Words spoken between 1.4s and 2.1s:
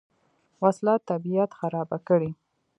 خرابه